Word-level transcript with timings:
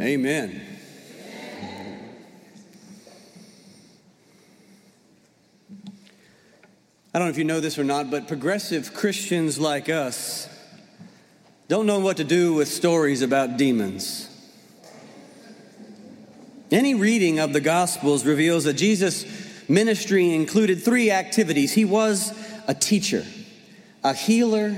Amen. 0.00 0.60
I 7.12 7.18
don't 7.20 7.28
know 7.28 7.30
if 7.30 7.38
you 7.38 7.44
know 7.44 7.60
this 7.60 7.78
or 7.78 7.84
not, 7.84 8.10
but 8.10 8.26
progressive 8.26 8.92
Christians 8.92 9.60
like 9.60 9.88
us 9.88 10.48
don't 11.68 11.86
know 11.86 12.00
what 12.00 12.16
to 12.16 12.24
do 12.24 12.54
with 12.54 12.66
stories 12.66 13.22
about 13.22 13.56
demons. 13.56 14.28
Any 16.72 16.94
reading 16.94 17.38
of 17.38 17.52
the 17.52 17.60
Gospels 17.60 18.26
reveals 18.26 18.64
that 18.64 18.74
Jesus' 18.74 19.24
ministry 19.68 20.34
included 20.34 20.82
three 20.82 21.12
activities. 21.12 21.72
He 21.72 21.84
was 21.84 22.32
a 22.66 22.74
teacher, 22.74 23.24
a 24.02 24.12
healer, 24.12 24.76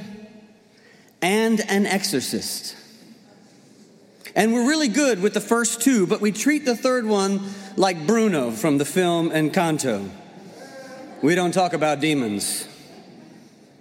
and 1.22 1.60
an 1.70 1.86
exorcist. 1.86 2.76
And 4.36 4.52
we're 4.52 4.68
really 4.68 4.88
good 4.88 5.22
with 5.22 5.32
the 5.32 5.40
first 5.40 5.80
two, 5.80 6.06
but 6.06 6.20
we 6.20 6.30
treat 6.30 6.66
the 6.66 6.76
third 6.76 7.06
one 7.06 7.40
like 7.74 8.06
Bruno 8.06 8.50
from 8.50 8.76
the 8.76 8.84
film 8.84 9.30
Encanto. 9.30 10.10
We 11.22 11.34
don't 11.34 11.52
talk 11.52 11.72
about 11.72 12.00
demons. 12.00 12.68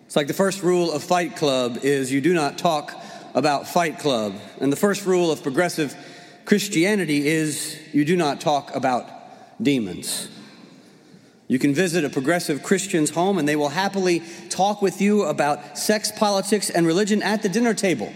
It's 0.05 0.15
like 0.15 0.27
the 0.27 0.33
first 0.33 0.63
rule 0.63 0.93
of 0.93 1.03
Fight 1.03 1.35
Club 1.35 1.79
is 1.83 2.09
you 2.09 2.21
do 2.21 2.33
not 2.33 2.57
talk 2.57 2.95
about 3.33 3.67
Fight 3.67 3.99
Club. 3.99 4.33
And 4.61 4.71
the 4.71 4.77
first 4.77 5.05
rule 5.05 5.29
of 5.29 5.43
progressive 5.43 5.93
Christianity 6.45 7.27
is 7.27 7.77
you 7.91 8.05
do 8.05 8.15
not 8.15 8.39
talk 8.39 8.73
about 8.73 9.09
demons. 9.61 10.29
You 11.49 11.59
can 11.59 11.73
visit 11.73 12.05
a 12.05 12.09
progressive 12.09 12.63
Christian's 12.63 13.09
home 13.09 13.37
and 13.39 13.45
they 13.45 13.57
will 13.57 13.67
happily 13.67 14.23
talk 14.47 14.81
with 14.81 15.01
you 15.01 15.23
about 15.23 15.77
sex, 15.77 16.13
politics, 16.13 16.69
and 16.69 16.87
religion 16.87 17.21
at 17.21 17.43
the 17.43 17.49
dinner 17.49 17.73
table. 17.73 18.13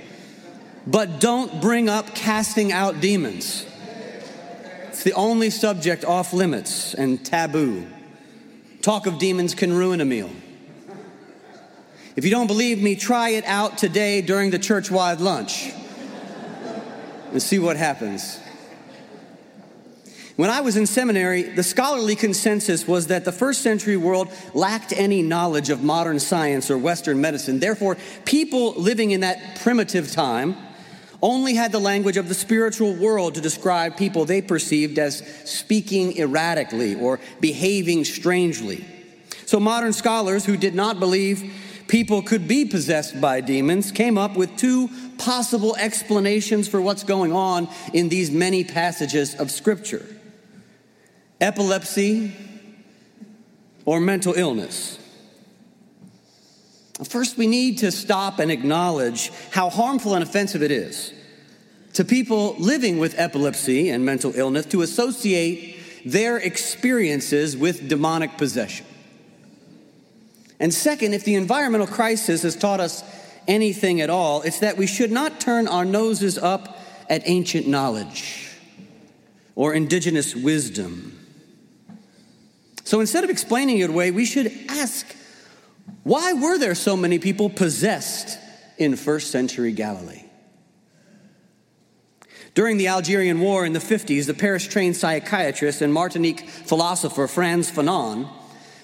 But 0.88 1.20
don't 1.20 1.62
bring 1.62 1.90
up 1.90 2.16
casting 2.16 2.72
out 2.72 3.00
demons. 3.02 3.66
It's 4.88 5.04
the 5.04 5.14
only 5.14 5.50
subject 5.50 6.04
off 6.04 6.34
limits 6.34 6.94
and 6.94 7.24
taboo. 7.24 7.88
Talk 8.82 9.06
of 9.06 9.18
demons 9.18 9.54
can 9.56 9.74
ruin 9.74 10.02
a 10.02 10.06
meal. 10.06 10.30
If 12.16 12.26
you 12.26 12.32
don't 12.32 12.48
believe 12.48 12.82
me, 12.82 12.96
try 12.96 13.30
it 13.30 13.46
out 13.46 13.78
today 13.78 14.22
during 14.22 14.52
the 14.52 14.60
church 14.60 14.92
wide 14.92 15.22
lunch 15.22 15.72
and 17.32 17.42
see 17.42 17.60
what 17.60 17.78
happens. 17.78 18.40
When 20.36 20.50
I 20.50 20.62
was 20.62 20.78
in 20.78 20.86
seminary, 20.86 21.44
the 21.44 21.64
scholarly 21.64 22.16
consensus 22.16 22.88
was 22.88 23.08
that 23.08 23.26
the 23.26 23.32
first 23.32 23.62
century 23.62 23.98
world 23.98 24.30
lacked 24.54 24.94
any 24.94 25.22
knowledge 25.22 25.70
of 25.70 25.84
modern 25.84 26.20
science 26.20 26.72
or 26.72 26.78
Western 26.78 27.20
medicine. 27.20 27.60
Therefore, 27.60 27.98
people 28.24 28.74
living 28.74 29.12
in 29.12 29.20
that 29.20 29.60
primitive 29.62 30.12
time 30.12 30.56
only 31.22 31.54
had 31.54 31.72
the 31.72 31.80
language 31.80 32.18
of 32.18 32.28
the 32.30 32.34
spiritual 32.34 32.94
world 32.94 33.36
to 33.36 33.42
describe 33.42 33.98
people 33.98 34.26
they 34.26 34.42
perceived 34.42 34.98
as 35.00 35.24
speaking 35.46 36.18
erratically 36.18 36.96
or 36.96 37.20
behaving 37.40 38.06
strangely. 38.06 38.86
So, 39.46 39.60
modern 39.60 39.94
scholars 39.94 40.46
who 40.46 40.58
did 40.58 40.76
not 40.76 41.00
believe 41.00 41.54
people 41.88 42.22
could 42.22 42.48
be 42.48 42.66
possessed 42.66 43.20
by 43.20 43.42
demons 43.42 43.92
came 43.92 44.18
up 44.18 44.38
with 44.38 44.56
two 44.58 44.90
possible 45.18 45.76
explanations 45.76 46.68
for 46.68 46.80
what's 46.80 47.04
going 47.04 47.34
on 47.34 47.68
in 47.94 48.10
these 48.10 48.32
many 48.32 48.64
passages 48.64 49.36
of 49.36 49.52
Scripture 49.52 50.06
epilepsy 51.42 52.34
or 53.86 54.00
mental 54.00 54.34
illness. 54.34 54.99
First, 57.06 57.38
we 57.38 57.48
need 57.48 57.78
to 57.80 57.92
stop 57.92 58.40
and 58.40 58.52
acknowledge 58.52 59.32
how 59.52 59.70
harmful 59.70 60.16
and 60.16 60.24
offensive 60.24 60.62
it 60.62 60.72
is 60.72 61.14
to 61.94 62.04
people 62.04 62.56
living 62.60 63.00
with 63.00 63.18
epilepsy 63.18 63.90
and 63.90 64.06
mental 64.06 64.34
illness 64.36 64.66
to 64.68 64.82
associate 64.82 65.78
their 66.06 66.38
experiences 66.38 67.58
with 67.58 67.88
demonic 67.88 68.38
possession. 68.38 68.86
And 70.60 70.74
second, 70.74 71.14
if 71.14 71.24
the 71.24 71.36
environmental 71.36 71.88
crisis 71.88 72.44
has 72.44 72.56
taught 72.56 72.80
us 72.80 73.04
anything 73.48 74.02
at 74.02 74.10
all, 74.10 74.42
it's 74.42 74.60
that 74.60 74.78
we 74.78 74.86
should 74.86 75.12
not 75.12 75.40
turn 75.40 75.68
our 75.68 75.86
noses 75.86 76.38
up 76.38 76.78
at 77.10 77.24
ancient 77.26 77.68
knowledge 77.68 78.58
or 79.56 79.74
indigenous 79.74 80.36
wisdom. 80.36 81.16
So 82.84 83.00
instead 83.00 83.24
of 83.24 83.30
explaining 83.30 83.80
it 83.80 83.90
away, 83.90 84.12
we 84.12 84.26
should 84.26 84.52
ask 84.68 85.16
why 86.04 86.34
were 86.34 86.58
there 86.58 86.76
so 86.76 86.96
many 86.96 87.20
people 87.20 87.50
possessed 87.50 88.40
in 88.78 88.96
first 88.96 89.32
century 89.32 89.72
Galilee? 89.72 90.24
During 92.56 92.78
the 92.78 92.88
Algerian 92.88 93.40
War 93.40 93.66
in 93.66 93.74
the 93.74 93.80
50s, 93.80 94.26
the 94.26 94.34
Paris 94.34 94.68
trained 94.68 94.98
psychiatrist 94.98 95.82
and 95.82 95.94
Martinique 95.94 96.42
philosopher 96.50 97.28
Frantz 97.28 97.72
Fanon 97.72 98.28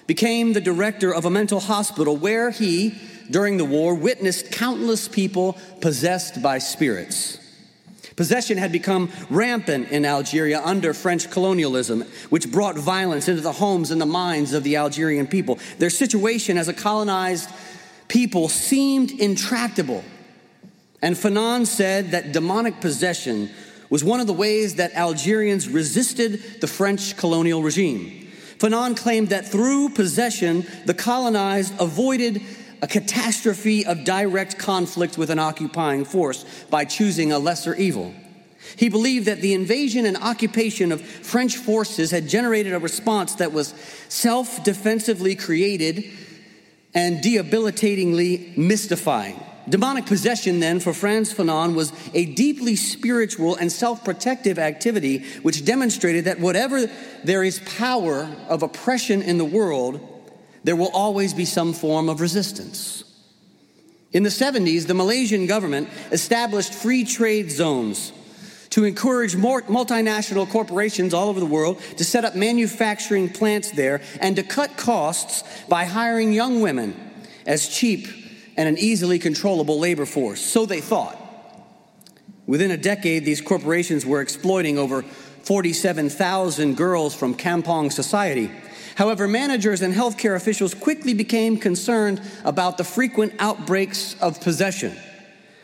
became 0.06 0.52
the 0.52 0.60
director 0.60 1.12
of 1.12 1.24
a 1.24 1.30
mental 1.30 1.60
hospital 1.60 2.16
where 2.16 2.50
he, 2.50 2.94
during 3.30 3.56
the 3.56 3.64
war, 3.64 3.94
witnessed 3.94 4.52
countless 4.52 5.08
people 5.08 5.58
possessed 5.80 6.40
by 6.42 6.58
spirits. 6.58 7.38
Possession 8.16 8.56
had 8.56 8.72
become 8.72 9.10
rampant 9.28 9.90
in 9.90 10.06
Algeria 10.06 10.62
under 10.64 10.94
French 10.94 11.30
colonialism, 11.30 12.02
which 12.30 12.50
brought 12.50 12.76
violence 12.76 13.28
into 13.28 13.42
the 13.42 13.52
homes 13.52 13.90
and 13.90 14.00
the 14.00 14.06
minds 14.06 14.54
of 14.54 14.64
the 14.64 14.76
Algerian 14.76 15.26
people. 15.26 15.58
Their 15.78 15.90
situation 15.90 16.56
as 16.56 16.68
a 16.68 16.72
colonized 16.72 17.50
people 18.08 18.48
seemed 18.48 19.10
intractable. 19.10 20.02
And 21.02 21.14
Fanon 21.14 21.66
said 21.66 22.12
that 22.12 22.32
demonic 22.32 22.80
possession 22.80 23.50
was 23.90 24.02
one 24.02 24.20
of 24.20 24.26
the 24.26 24.32
ways 24.32 24.76
that 24.76 24.94
Algerians 24.94 25.68
resisted 25.68 26.60
the 26.62 26.66
French 26.66 27.16
colonial 27.18 27.62
regime. 27.62 28.28
Fanon 28.58 28.96
claimed 28.96 29.28
that 29.28 29.46
through 29.46 29.90
possession, 29.90 30.66
the 30.86 30.94
colonized 30.94 31.74
avoided 31.78 32.40
a 32.82 32.86
catastrophe 32.86 33.86
of 33.86 34.04
direct 34.04 34.58
conflict 34.58 35.16
with 35.16 35.30
an 35.30 35.38
occupying 35.38 36.04
force 36.04 36.44
by 36.70 36.84
choosing 36.84 37.32
a 37.32 37.38
lesser 37.38 37.74
evil. 37.74 38.14
He 38.76 38.88
believed 38.88 39.26
that 39.26 39.40
the 39.40 39.54
invasion 39.54 40.06
and 40.06 40.16
occupation 40.16 40.92
of 40.92 41.00
French 41.00 41.56
forces 41.56 42.10
had 42.10 42.28
generated 42.28 42.72
a 42.72 42.78
response 42.78 43.36
that 43.36 43.52
was 43.52 43.74
self 44.08 44.64
defensively 44.64 45.36
created 45.36 46.04
and 46.94 47.22
debilitatingly 47.22 48.54
mystifying. 48.56 49.40
Demonic 49.68 50.06
possession, 50.06 50.60
then, 50.60 50.78
for 50.78 50.92
Frantz 50.92 51.34
Fanon 51.34 51.74
was 51.74 51.92
a 52.14 52.24
deeply 52.34 52.76
spiritual 52.76 53.56
and 53.56 53.70
self 53.70 54.04
protective 54.04 54.58
activity 54.58 55.24
which 55.42 55.64
demonstrated 55.64 56.26
that 56.26 56.38
whatever 56.38 56.86
there 57.24 57.42
is 57.42 57.60
power 57.60 58.30
of 58.48 58.62
oppression 58.62 59.22
in 59.22 59.38
the 59.38 59.44
world, 59.44 60.15
there 60.66 60.74
will 60.74 60.90
always 60.92 61.32
be 61.32 61.44
some 61.44 61.72
form 61.72 62.08
of 62.08 62.20
resistance. 62.20 63.04
In 64.12 64.24
the 64.24 64.30
70s, 64.30 64.88
the 64.88 64.94
Malaysian 64.94 65.46
government 65.46 65.88
established 66.10 66.74
free 66.74 67.04
trade 67.04 67.52
zones 67.52 68.12
to 68.70 68.82
encourage 68.82 69.36
multinational 69.36 70.50
corporations 70.50 71.14
all 71.14 71.28
over 71.28 71.38
the 71.38 71.46
world 71.46 71.80
to 71.98 72.04
set 72.04 72.24
up 72.24 72.34
manufacturing 72.34 73.28
plants 73.28 73.70
there 73.70 74.02
and 74.20 74.34
to 74.34 74.42
cut 74.42 74.76
costs 74.76 75.44
by 75.68 75.84
hiring 75.84 76.32
young 76.32 76.60
women 76.60 76.96
as 77.46 77.68
cheap 77.68 78.08
and 78.56 78.68
an 78.68 78.76
easily 78.76 79.20
controllable 79.20 79.78
labor 79.78 80.04
force. 80.04 80.40
So 80.40 80.66
they 80.66 80.80
thought. 80.80 81.16
Within 82.44 82.72
a 82.72 82.76
decade, 82.76 83.24
these 83.24 83.40
corporations 83.40 84.04
were 84.04 84.20
exploiting 84.20 84.78
over 84.78 85.02
47,000 85.02 86.76
girls 86.76 87.14
from 87.14 87.36
Kampong 87.36 87.92
society 87.92 88.50
However, 88.96 89.28
managers 89.28 89.82
and 89.82 89.94
healthcare 89.94 90.36
officials 90.36 90.72
quickly 90.72 91.12
became 91.12 91.58
concerned 91.58 92.20
about 92.44 92.78
the 92.78 92.84
frequent 92.84 93.34
outbreaks 93.38 94.16
of 94.22 94.40
possession 94.40 94.96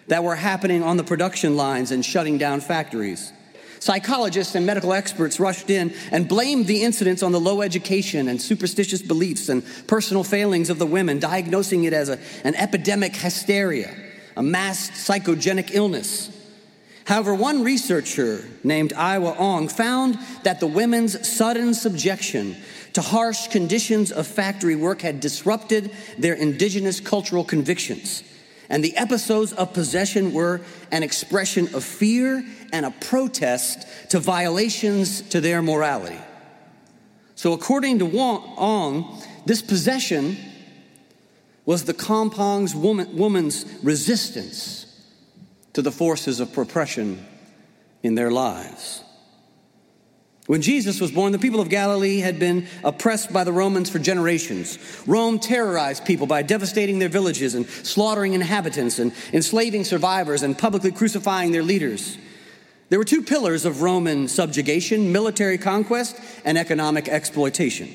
that 0.08 0.22
were 0.22 0.36
happening 0.36 0.82
on 0.82 0.98
the 0.98 1.04
production 1.04 1.56
lines 1.56 1.92
and 1.92 2.04
shutting 2.04 2.36
down 2.36 2.60
factories. 2.60 3.32
Psychologists 3.80 4.54
and 4.54 4.66
medical 4.66 4.92
experts 4.92 5.40
rushed 5.40 5.70
in 5.70 5.94
and 6.12 6.28
blamed 6.28 6.66
the 6.66 6.82
incidents 6.82 7.22
on 7.22 7.32
the 7.32 7.40
low 7.40 7.62
education 7.62 8.28
and 8.28 8.40
superstitious 8.40 9.00
beliefs 9.00 9.48
and 9.48 9.64
personal 9.86 10.22
failings 10.22 10.68
of 10.68 10.78
the 10.78 10.86
women, 10.86 11.18
diagnosing 11.18 11.84
it 11.84 11.94
as 11.94 12.10
a, 12.10 12.18
an 12.44 12.54
epidemic 12.56 13.16
hysteria, 13.16 13.92
a 14.36 14.42
mass 14.42 14.90
psychogenic 14.90 15.70
illness. 15.72 16.30
However, 17.06 17.34
one 17.34 17.64
researcher 17.64 18.44
named 18.62 18.92
Aihwa 18.92 19.40
Ong 19.40 19.68
found 19.68 20.18
that 20.44 20.60
the 20.60 20.66
women's 20.66 21.26
sudden 21.26 21.74
subjection 21.74 22.56
to 22.94 23.00
harsh 23.00 23.48
conditions 23.48 24.12
of 24.12 24.26
factory 24.26 24.76
work 24.76 25.02
had 25.02 25.20
disrupted 25.20 25.90
their 26.18 26.34
indigenous 26.34 27.00
cultural 27.00 27.44
convictions. 27.44 28.22
And 28.68 28.82
the 28.82 28.96
episodes 28.96 29.52
of 29.52 29.72
possession 29.72 30.32
were 30.32 30.60
an 30.90 31.02
expression 31.02 31.74
of 31.74 31.84
fear 31.84 32.44
and 32.72 32.86
a 32.86 32.90
protest 32.90 33.86
to 34.10 34.18
violations 34.18 35.22
to 35.28 35.40
their 35.40 35.62
morality. 35.62 36.18
So, 37.34 37.52
according 37.52 37.98
to 37.98 38.18
Ong, 38.18 39.20
this 39.46 39.62
possession 39.62 40.36
was 41.64 41.84
the 41.84 41.94
Kampong's 41.94 42.74
woman, 42.74 43.16
woman's 43.16 43.66
resistance 43.82 44.86
to 45.72 45.82
the 45.82 45.92
forces 45.92 46.40
of 46.40 46.56
oppression 46.56 47.24
in 48.02 48.14
their 48.14 48.30
lives. 48.30 49.02
When 50.46 50.60
Jesus 50.60 51.00
was 51.00 51.12
born, 51.12 51.30
the 51.30 51.38
people 51.38 51.60
of 51.60 51.68
Galilee 51.68 52.18
had 52.18 52.40
been 52.40 52.66
oppressed 52.82 53.32
by 53.32 53.44
the 53.44 53.52
Romans 53.52 53.88
for 53.88 54.00
generations. 54.00 54.76
Rome 55.06 55.38
terrorized 55.38 56.04
people 56.04 56.26
by 56.26 56.42
devastating 56.42 56.98
their 56.98 57.08
villages 57.08 57.54
and 57.54 57.66
slaughtering 57.66 58.34
inhabitants 58.34 58.98
and 58.98 59.12
enslaving 59.32 59.84
survivors 59.84 60.42
and 60.42 60.58
publicly 60.58 60.90
crucifying 60.90 61.52
their 61.52 61.62
leaders. 61.62 62.18
There 62.88 62.98
were 62.98 63.04
two 63.04 63.22
pillars 63.22 63.64
of 63.64 63.82
Roman 63.82 64.26
subjugation 64.26 65.12
military 65.12 65.58
conquest 65.58 66.18
and 66.44 66.58
economic 66.58 67.08
exploitation. 67.08 67.88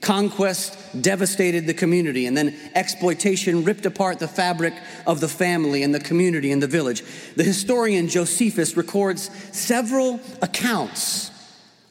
Conquest 0.00 0.76
devastated 1.00 1.68
the 1.68 1.72
community, 1.74 2.26
and 2.26 2.36
then 2.36 2.56
exploitation 2.74 3.62
ripped 3.62 3.86
apart 3.86 4.18
the 4.18 4.26
fabric 4.26 4.74
of 5.06 5.20
the 5.20 5.28
family 5.28 5.84
and 5.84 5.94
the 5.94 6.00
community 6.00 6.50
and 6.50 6.60
the 6.60 6.66
village. 6.66 7.04
The 7.36 7.44
historian 7.44 8.08
Josephus 8.08 8.76
records 8.76 9.30
several 9.52 10.18
accounts 10.42 11.31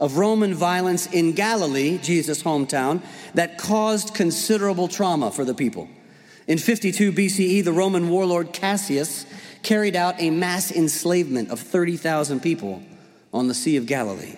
of 0.01 0.17
Roman 0.17 0.55
violence 0.55 1.05
in 1.05 1.33
Galilee, 1.33 1.99
Jesus' 1.99 2.41
hometown, 2.41 3.03
that 3.35 3.59
caused 3.59 4.15
considerable 4.15 4.87
trauma 4.87 5.31
for 5.31 5.45
the 5.45 5.53
people. 5.53 5.87
In 6.47 6.57
52 6.57 7.13
BCE, 7.13 7.63
the 7.63 7.71
Roman 7.71 8.09
warlord 8.09 8.51
Cassius 8.51 9.27
carried 9.61 9.95
out 9.95 10.15
a 10.19 10.31
mass 10.31 10.71
enslavement 10.71 11.51
of 11.51 11.59
30,000 11.59 12.41
people 12.41 12.81
on 13.31 13.47
the 13.47 13.53
Sea 13.53 13.77
of 13.77 13.85
Galilee. 13.85 14.37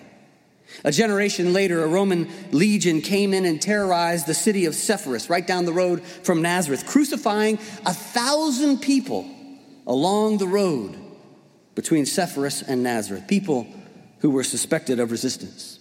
A 0.84 0.92
generation 0.92 1.54
later, 1.54 1.82
a 1.84 1.88
Roman 1.88 2.30
legion 2.52 3.00
came 3.00 3.34
in 3.34 3.46
and 3.46 3.62
terrorized 3.62 4.28
the 4.28 4.34
city 4.34 4.66
of 4.66 4.76
Sepphoris, 4.76 5.30
right 5.30 5.48
down 5.48 5.64
the 5.64 5.72
road 5.72 6.04
from 6.04 6.42
Nazareth, 6.42 6.86
crucifying 6.86 7.58
a 7.86 7.94
thousand 7.94 8.80
people 8.80 9.26
along 9.88 10.40
the 10.40 10.48
road 10.48 11.00
between 11.74 12.06
Sepphoris 12.06 12.64
and 12.68 12.84
Nazareth, 12.84 13.28
people 13.28 13.66
who 14.24 14.32
were 14.32 14.44
suspected 14.44 15.00
of 15.00 15.12
resistance. 15.12 15.78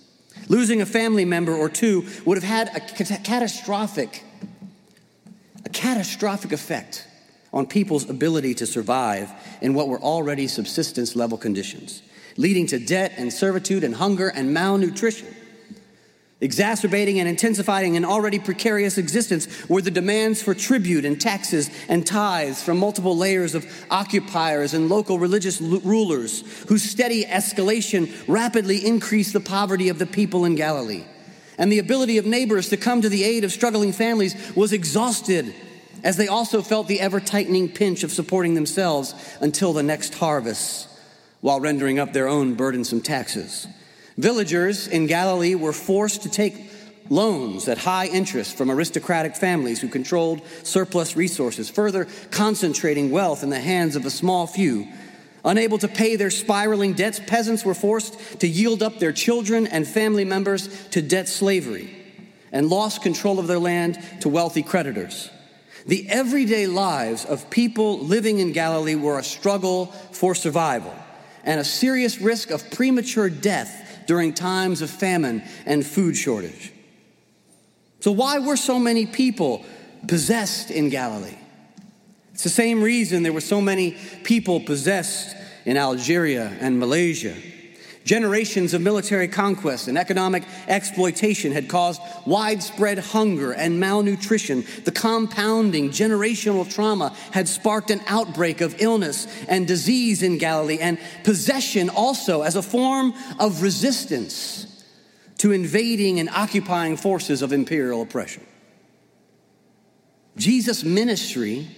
Losing 0.48 0.82
a 0.82 0.86
family 0.86 1.24
member 1.24 1.54
or 1.54 1.70
two 1.70 2.06
would 2.26 2.36
have 2.36 2.44
had 2.44 2.76
a 2.76 2.80
catastrophic, 2.80 4.22
a 5.64 5.70
catastrophic 5.70 6.52
effect 6.52 7.06
on 7.54 7.64
people's 7.64 8.10
ability 8.10 8.52
to 8.54 8.66
survive 8.66 9.30
in 9.62 9.72
what 9.72 9.88
were 9.88 10.00
already 10.00 10.46
subsistence 10.46 11.16
level 11.16 11.38
conditions 11.38 12.02
leading 12.36 12.66
to 12.66 12.78
debt 12.78 13.12
and 13.16 13.32
servitude 13.32 13.84
and 13.84 13.94
hunger 13.96 14.28
and 14.28 14.52
malnutrition. 14.52 15.28
Exacerbating 16.42 17.20
and 17.20 17.28
intensifying 17.28 17.96
an 17.96 18.04
already 18.04 18.40
precarious 18.40 18.98
existence 18.98 19.68
were 19.68 19.80
the 19.80 19.92
demands 19.92 20.42
for 20.42 20.54
tribute 20.54 21.04
and 21.04 21.20
taxes 21.20 21.70
and 21.88 22.04
tithes 22.04 22.60
from 22.60 22.78
multiple 22.78 23.16
layers 23.16 23.54
of 23.54 23.64
occupiers 23.92 24.74
and 24.74 24.88
local 24.88 25.20
religious 25.20 25.60
rulers, 25.60 26.40
whose 26.66 26.82
steady 26.82 27.24
escalation 27.24 28.12
rapidly 28.26 28.84
increased 28.84 29.32
the 29.32 29.38
poverty 29.38 29.88
of 29.88 30.00
the 30.00 30.06
people 30.06 30.44
in 30.44 30.56
Galilee. 30.56 31.04
And 31.58 31.70
the 31.70 31.78
ability 31.78 32.18
of 32.18 32.26
neighbors 32.26 32.70
to 32.70 32.76
come 32.76 33.02
to 33.02 33.08
the 33.08 33.22
aid 33.22 33.44
of 33.44 33.52
struggling 33.52 33.92
families 33.92 34.34
was 34.56 34.72
exhausted, 34.72 35.54
as 36.02 36.16
they 36.16 36.26
also 36.26 36.60
felt 36.60 36.88
the 36.88 37.00
ever 37.00 37.20
tightening 37.20 37.68
pinch 37.68 38.02
of 38.02 38.10
supporting 38.10 38.54
themselves 38.54 39.14
until 39.40 39.72
the 39.72 39.84
next 39.84 40.14
harvest 40.14 40.88
while 41.40 41.60
rendering 41.60 42.00
up 42.00 42.12
their 42.12 42.26
own 42.26 42.54
burdensome 42.54 43.00
taxes. 43.00 43.68
Villagers 44.16 44.88
in 44.88 45.06
Galilee 45.06 45.54
were 45.54 45.72
forced 45.72 46.22
to 46.22 46.28
take 46.28 46.70
loans 47.08 47.68
at 47.68 47.78
high 47.78 48.06
interest 48.06 48.56
from 48.56 48.70
aristocratic 48.70 49.36
families 49.36 49.80
who 49.80 49.88
controlled 49.88 50.42
surplus 50.62 51.16
resources, 51.16 51.68
further 51.68 52.06
concentrating 52.30 53.10
wealth 53.10 53.42
in 53.42 53.50
the 53.50 53.60
hands 53.60 53.96
of 53.96 54.06
a 54.06 54.10
small 54.10 54.46
few. 54.46 54.86
Unable 55.44 55.78
to 55.78 55.88
pay 55.88 56.16
their 56.16 56.30
spiraling 56.30 56.92
debts, 56.92 57.20
peasants 57.26 57.64
were 57.64 57.74
forced 57.74 58.40
to 58.40 58.46
yield 58.46 58.82
up 58.82 58.98
their 58.98 59.12
children 59.12 59.66
and 59.66 59.86
family 59.86 60.24
members 60.24 60.68
to 60.90 61.02
debt 61.02 61.28
slavery 61.28 61.90
and 62.52 62.68
lost 62.68 63.02
control 63.02 63.38
of 63.38 63.48
their 63.48 63.58
land 63.58 63.98
to 64.20 64.28
wealthy 64.28 64.62
creditors. 64.62 65.30
The 65.86 66.08
everyday 66.08 66.68
lives 66.68 67.24
of 67.24 67.50
people 67.50 67.98
living 67.98 68.38
in 68.38 68.52
Galilee 68.52 68.94
were 68.94 69.18
a 69.18 69.24
struggle 69.24 69.86
for 70.12 70.34
survival 70.34 70.94
and 71.44 71.58
a 71.58 71.64
serious 71.64 72.20
risk 72.20 72.50
of 72.50 72.70
premature 72.70 73.28
death 73.28 73.81
during 74.06 74.34
times 74.34 74.82
of 74.82 74.90
famine 74.90 75.42
and 75.66 75.86
food 75.86 76.16
shortage. 76.16 76.72
So, 78.00 78.10
why 78.12 78.38
were 78.38 78.56
so 78.56 78.78
many 78.78 79.06
people 79.06 79.64
possessed 80.08 80.70
in 80.70 80.88
Galilee? 80.88 81.38
It's 82.34 82.42
the 82.42 82.48
same 82.48 82.82
reason 82.82 83.22
there 83.22 83.32
were 83.32 83.40
so 83.40 83.60
many 83.60 83.96
people 84.24 84.60
possessed 84.60 85.36
in 85.64 85.76
Algeria 85.76 86.56
and 86.60 86.78
Malaysia. 86.78 87.36
Generations 88.04 88.74
of 88.74 88.80
military 88.80 89.28
conquest 89.28 89.86
and 89.86 89.96
economic 89.96 90.42
exploitation 90.66 91.52
had 91.52 91.68
caused 91.68 92.00
widespread 92.26 92.98
hunger 92.98 93.52
and 93.52 93.78
malnutrition. 93.78 94.64
The 94.84 94.90
compounding 94.90 95.90
generational 95.90 96.68
trauma 96.72 97.14
had 97.30 97.48
sparked 97.48 97.90
an 97.90 98.00
outbreak 98.08 98.60
of 98.60 98.80
illness 98.80 99.28
and 99.48 99.68
disease 99.68 100.22
in 100.22 100.38
Galilee, 100.38 100.78
and 100.80 100.98
possession 101.22 101.88
also 101.90 102.42
as 102.42 102.56
a 102.56 102.62
form 102.62 103.14
of 103.38 103.62
resistance 103.62 104.84
to 105.38 105.52
invading 105.52 106.18
and 106.18 106.28
occupying 106.30 106.96
forces 106.96 107.40
of 107.42 107.52
imperial 107.52 108.02
oppression. 108.02 108.44
Jesus' 110.36 110.82
ministry 110.82 111.68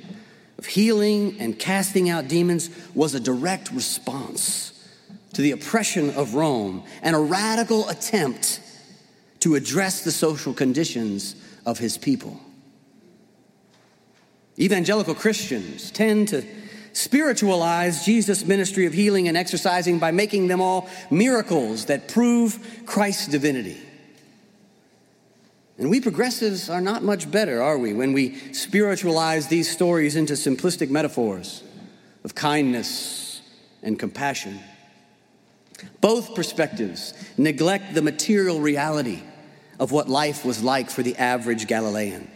of 0.59 0.67
healing 0.67 1.37
and 1.41 1.59
casting 1.59 2.09
out 2.09 2.29
demons 2.29 2.71
was 2.95 3.15
a 3.15 3.21
direct 3.21 3.71
response 3.73 4.74
to 5.35 5.43
the 5.43 5.53
oppression 5.53 6.11
of 6.11 6.35
Rome 6.35 6.85
and 7.03 7.15
a 7.15 7.19
radical 7.19 7.89
attempt 7.89 8.61
to 9.41 9.55
address 9.55 10.03
the 10.03 10.13
social 10.13 10.55
conditions 10.55 11.37
of 11.67 11.79
his 11.79 11.99
people. 11.99 12.41
Evangelical 14.59 15.15
Christians 15.15 15.91
tend 15.91 16.29
to 16.29 16.45
spiritualize 16.93 18.05
Jesus' 18.05 18.45
ministry 18.45 18.87
of 18.87 18.93
healing 18.93 19.27
and 19.27 19.37
exorcising 19.37 19.99
by 19.99 20.13
making 20.13 20.47
them 20.47 20.61
all 20.61 20.89
miracles 21.11 21.87
that 21.87 22.09
prove 22.09 22.83
Christ's 22.87 23.27
divinity. 23.27 23.81
And 25.77 25.91
we 25.91 26.01
progressives 26.01 26.71
are 26.71 26.81
not 26.81 27.03
much 27.03 27.29
better, 27.29 27.61
are 27.61 27.77
we, 27.77 27.93
when 27.93 28.13
we 28.13 28.37
spiritualize 28.53 29.49
these 29.49 29.69
stories 29.69 30.15
into 30.15 30.35
simplistic 30.35 30.89
metaphors 30.89 31.65
of 32.23 32.37
kindness 32.37 33.43
and 33.83 33.99
compassion. 33.99 34.61
Both 36.01 36.35
perspectives 36.35 37.15
neglect 37.37 37.95
the 37.95 38.03
material 38.03 38.61
reality 38.61 39.23
of 39.79 39.93
what 39.93 40.09
life 40.09 40.45
was 40.45 40.63
like 40.63 40.91
for 40.91 41.03
the 41.03 41.17
average 41.17 41.67
Galilean 41.67 42.31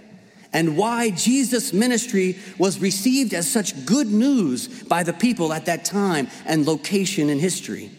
and 0.53 0.77
why 0.77 1.11
Jesus' 1.11 1.73
ministry 1.73 2.39
was 2.59 2.81
received 2.81 3.35
as 3.35 3.51
such 3.51 3.85
good 3.85 4.09
news 4.09 4.83
by 4.85 5.03
the 5.03 5.13
people 5.13 5.53
at 5.53 5.67
that 5.67 5.85
time 5.85 6.29
and 6.47 6.67
location 6.67 7.29
in 7.29 7.39
history. 7.39 7.91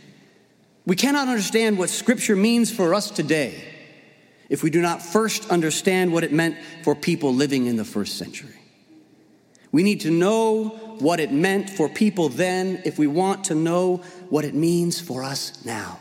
We 0.85 0.95
cannot 0.95 1.27
understand 1.27 1.77
what 1.77 1.89
Scripture 1.89 2.35
means 2.35 2.71
for 2.71 2.93
us 2.93 3.11
today 3.11 3.63
if 4.49 4.63
we 4.63 4.71
do 4.71 4.81
not 4.81 5.01
first 5.01 5.49
understand 5.51 6.11
what 6.11 6.23
it 6.23 6.33
meant 6.33 6.57
for 6.83 6.95
people 6.95 7.33
living 7.33 7.67
in 7.67 7.75
the 7.75 7.85
first 7.85 8.17
century. 8.17 8.55
We 9.71 9.83
need 9.83 10.01
to 10.01 10.09
know 10.09 10.69
what 10.97 11.19
it 11.19 11.31
meant 11.31 11.69
for 11.69 11.87
people 11.87 12.29
then 12.29 12.81
if 12.85 12.97
we 12.97 13.05
want 13.05 13.45
to 13.45 13.55
know 13.55 14.01
what 14.29 14.45
it 14.45 14.53
means 14.53 14.99
for 14.99 15.23
us 15.23 15.65
now. 15.65 15.99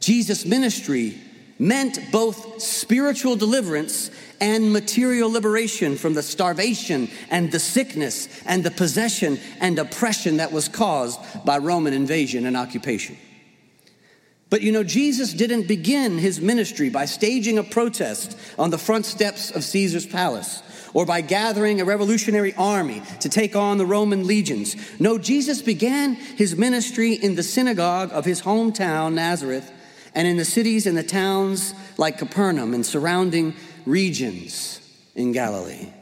Jesus' 0.00 0.44
ministry 0.44 1.18
meant 1.58 1.98
both 2.10 2.60
spiritual 2.60 3.36
deliverance 3.36 4.10
and 4.40 4.72
material 4.72 5.30
liberation 5.30 5.96
from 5.96 6.14
the 6.14 6.22
starvation 6.22 7.08
and 7.30 7.52
the 7.52 7.60
sickness 7.60 8.28
and 8.46 8.64
the 8.64 8.70
possession 8.70 9.38
and 9.60 9.78
oppression 9.78 10.38
that 10.38 10.50
was 10.50 10.68
caused 10.68 11.20
by 11.44 11.58
Roman 11.58 11.92
invasion 11.92 12.46
and 12.46 12.56
occupation. 12.56 13.16
But 14.50 14.62
you 14.62 14.72
know, 14.72 14.82
Jesus 14.82 15.32
didn't 15.32 15.68
begin 15.68 16.18
his 16.18 16.40
ministry 16.40 16.90
by 16.90 17.04
staging 17.04 17.58
a 17.58 17.62
protest 17.62 18.36
on 18.58 18.70
the 18.70 18.78
front 18.78 19.06
steps 19.06 19.50
of 19.50 19.62
Caesar's 19.64 20.04
palace 20.04 20.62
or 20.94 21.06
by 21.06 21.20
gathering 21.20 21.80
a 21.80 21.84
revolutionary 21.84 22.54
army 22.54 23.02
to 23.20 23.28
take 23.28 23.56
on 23.56 23.78
the 23.78 23.86
Roman 23.86 24.26
legions. 24.26 24.76
No, 25.00 25.18
Jesus 25.18 25.62
began 25.62 26.14
his 26.14 26.56
ministry 26.56 27.14
in 27.14 27.34
the 27.34 27.42
synagogue 27.42 28.10
of 28.12 28.24
his 28.24 28.42
hometown, 28.42 29.14
Nazareth, 29.14 29.70
and 30.14 30.28
in 30.28 30.36
the 30.36 30.44
cities 30.44 30.86
and 30.86 30.96
the 30.96 31.02
towns 31.02 31.74
like 31.96 32.18
Capernaum 32.18 32.74
and 32.74 32.84
surrounding 32.84 33.54
regions 33.86 34.80
in 35.14 35.32
Galilee. 35.32 35.92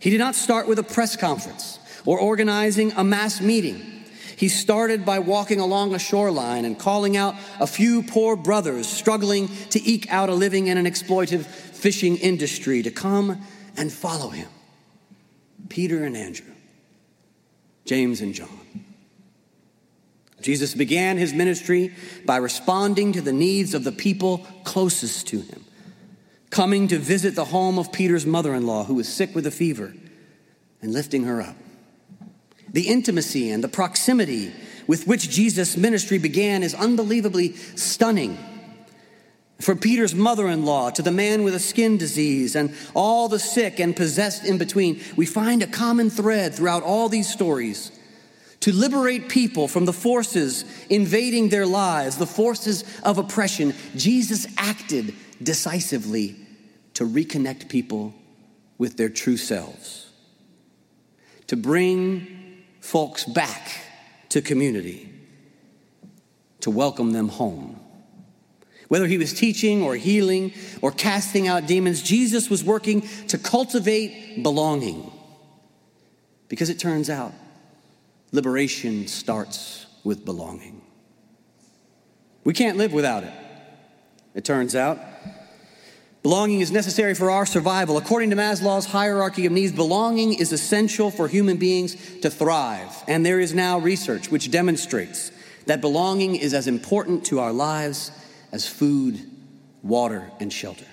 He 0.00 0.10
did 0.10 0.18
not 0.18 0.34
start 0.34 0.68
with 0.68 0.78
a 0.78 0.82
press 0.82 1.16
conference 1.16 1.78
or 2.04 2.18
organizing 2.18 2.92
a 2.92 3.04
mass 3.04 3.40
meeting. 3.40 4.04
He 4.36 4.48
started 4.48 5.06
by 5.06 5.20
walking 5.20 5.60
along 5.60 5.94
a 5.94 5.98
shoreline 5.98 6.66
and 6.66 6.78
calling 6.78 7.16
out 7.16 7.34
a 7.58 7.66
few 7.66 8.02
poor 8.02 8.36
brothers 8.36 8.86
struggling 8.86 9.48
to 9.70 9.82
eke 9.82 10.12
out 10.12 10.28
a 10.28 10.34
living 10.34 10.66
in 10.66 10.76
an 10.76 10.84
exploitive 10.84 11.46
fishing 11.46 12.18
industry 12.18 12.82
to 12.82 12.90
come 12.90 13.40
and 13.76 13.92
follow 13.92 14.28
him 14.28 14.48
Peter 15.68 16.04
and 16.04 16.16
Andrew, 16.16 16.52
James 17.84 18.20
and 18.20 18.34
John. 18.34 18.84
Jesus 20.40 20.74
began 20.74 21.16
his 21.16 21.32
ministry 21.32 21.94
by 22.24 22.36
responding 22.36 23.12
to 23.12 23.20
the 23.20 23.32
needs 23.32 23.74
of 23.74 23.84
the 23.84 23.92
people 23.92 24.46
closest 24.64 25.26
to 25.28 25.40
him, 25.40 25.64
coming 26.50 26.88
to 26.88 26.98
visit 26.98 27.34
the 27.34 27.46
home 27.46 27.78
of 27.78 27.90
Peter's 27.90 28.26
mother 28.26 28.54
in 28.54 28.66
law, 28.66 28.84
who 28.84 28.94
was 28.94 29.08
sick 29.08 29.34
with 29.34 29.46
a 29.46 29.50
fever, 29.50 29.94
and 30.82 30.92
lifting 30.92 31.24
her 31.24 31.42
up. 31.42 31.56
The 32.72 32.88
intimacy 32.88 33.50
and 33.50 33.64
the 33.64 33.68
proximity 33.68 34.52
with 34.86 35.06
which 35.06 35.30
Jesus' 35.30 35.76
ministry 35.76 36.18
began 36.18 36.62
is 36.62 36.74
unbelievably 36.74 37.54
stunning. 37.74 38.38
From 39.60 39.78
Peter's 39.78 40.14
mother 40.14 40.48
in 40.48 40.66
law 40.66 40.90
to 40.90 41.02
the 41.02 41.10
man 41.10 41.42
with 41.42 41.54
a 41.54 41.60
skin 41.60 41.96
disease 41.96 42.56
and 42.56 42.74
all 42.94 43.28
the 43.28 43.38
sick 43.38 43.80
and 43.80 43.96
possessed 43.96 44.44
in 44.44 44.58
between, 44.58 45.00
we 45.16 45.24
find 45.24 45.62
a 45.62 45.66
common 45.66 46.10
thread 46.10 46.54
throughout 46.54 46.82
all 46.82 47.08
these 47.08 47.30
stories. 47.30 47.90
To 48.60 48.72
liberate 48.72 49.28
people 49.28 49.68
from 49.68 49.84
the 49.84 49.92
forces 49.92 50.64
invading 50.90 51.48
their 51.48 51.66
lives, 51.66 52.16
the 52.16 52.26
forces 52.26 52.84
of 53.02 53.18
oppression, 53.18 53.74
Jesus 53.94 54.46
acted 54.58 55.14
decisively 55.42 56.36
to 56.94 57.06
reconnect 57.06 57.68
people 57.68 58.14
with 58.78 58.96
their 58.96 59.08
true 59.08 59.36
selves, 59.36 60.10
to 61.46 61.56
bring 61.56 62.62
folks 62.80 63.24
back 63.24 63.70
to 64.30 64.42
community, 64.42 65.12
to 66.60 66.70
welcome 66.70 67.12
them 67.12 67.28
home. 67.28 67.80
Whether 68.88 69.06
he 69.06 69.18
was 69.18 69.32
teaching 69.32 69.82
or 69.82 69.96
healing 69.96 70.52
or 70.80 70.92
casting 70.92 71.48
out 71.48 71.66
demons, 71.66 72.02
Jesus 72.02 72.48
was 72.48 72.62
working 72.62 73.02
to 73.28 73.38
cultivate 73.38 74.42
belonging. 74.42 75.10
Because 76.48 76.70
it 76.70 76.78
turns 76.78 77.10
out 77.10 77.32
liberation 78.32 79.08
starts 79.08 79.86
with 80.04 80.24
belonging. 80.24 80.82
We 82.44 82.52
can't 82.52 82.76
live 82.76 82.92
without 82.92 83.24
it, 83.24 83.32
it 84.34 84.44
turns 84.44 84.76
out. 84.76 85.00
Belonging 86.22 86.58
is 86.58 86.72
necessary 86.72 87.14
for 87.14 87.30
our 87.30 87.46
survival. 87.46 87.96
According 87.98 88.30
to 88.30 88.36
Maslow's 88.36 88.86
hierarchy 88.86 89.46
of 89.46 89.52
needs, 89.52 89.70
belonging 89.70 90.34
is 90.34 90.50
essential 90.50 91.12
for 91.12 91.28
human 91.28 91.56
beings 91.56 91.94
to 92.18 92.30
thrive. 92.30 92.90
And 93.06 93.24
there 93.24 93.38
is 93.38 93.54
now 93.54 93.78
research 93.78 94.28
which 94.28 94.50
demonstrates 94.50 95.30
that 95.66 95.80
belonging 95.80 96.34
is 96.34 96.52
as 96.52 96.66
important 96.66 97.26
to 97.26 97.38
our 97.38 97.52
lives 97.52 98.10
as 98.52 98.68
food, 98.68 99.20
water, 99.82 100.30
and 100.40 100.52
shelter. 100.52 100.86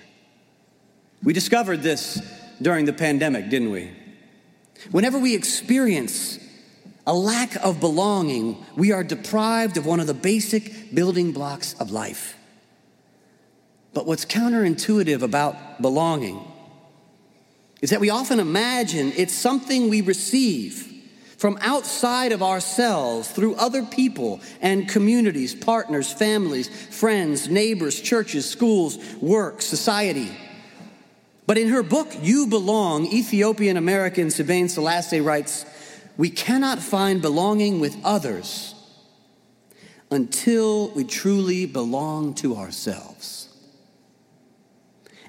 We 1.22 1.32
discovered 1.32 1.82
this 1.82 2.20
during 2.60 2.84
the 2.84 2.92
pandemic, 2.92 3.48
didn't 3.48 3.70
we? 3.70 3.90
Whenever 4.90 5.18
we 5.18 5.34
experience 5.34 6.38
a 7.06 7.14
lack 7.14 7.56
of 7.56 7.80
belonging, 7.80 8.64
we 8.76 8.92
are 8.92 9.04
deprived 9.04 9.76
of 9.76 9.86
one 9.86 10.00
of 10.00 10.06
the 10.06 10.14
basic 10.14 10.94
building 10.94 11.32
blocks 11.32 11.74
of 11.80 11.90
life 11.90 12.36
but 13.94 14.06
what's 14.06 14.24
counterintuitive 14.24 15.22
about 15.22 15.80
belonging 15.80 16.44
is 17.80 17.90
that 17.90 18.00
we 18.00 18.10
often 18.10 18.40
imagine 18.40 19.12
it's 19.16 19.32
something 19.32 19.88
we 19.88 20.00
receive 20.00 20.90
from 21.44 21.58
outside 21.60 22.32
of 22.32 22.42
ourselves 22.42 23.30
through 23.30 23.54
other 23.56 23.84
people 23.84 24.40
and 24.62 24.88
communities, 24.88 25.54
partners, 25.54 26.10
families, 26.10 26.68
friends, 26.86 27.50
neighbors, 27.50 28.00
churches, 28.00 28.48
schools, 28.48 28.96
work, 29.16 29.60
society. 29.60 30.30
But 31.46 31.58
in 31.58 31.68
her 31.68 31.82
book, 31.82 32.10
You 32.22 32.46
Belong, 32.46 33.04
Ethiopian 33.04 33.76
American 33.76 34.28
Sebene 34.28 34.70
Selassie 34.70 35.20
writes, 35.20 35.66
We 36.16 36.30
cannot 36.30 36.78
find 36.78 37.20
belonging 37.20 37.78
with 37.78 37.94
others 38.02 38.74
until 40.10 40.92
we 40.92 41.04
truly 41.04 41.66
belong 41.66 42.32
to 42.36 42.56
ourselves. 42.56 43.54